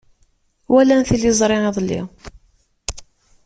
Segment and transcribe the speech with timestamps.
[0.71, 2.01] Walan tiliẓri iḍelli.